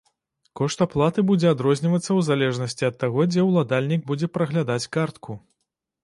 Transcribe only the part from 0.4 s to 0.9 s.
Кошт